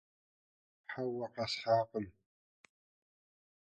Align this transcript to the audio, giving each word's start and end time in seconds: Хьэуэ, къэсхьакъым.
Хьэуэ, 0.91 1.27
къэсхьакъым. 1.33 2.07